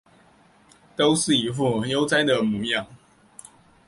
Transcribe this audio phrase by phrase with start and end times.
[0.95, 2.87] 都是一副悠哉的模样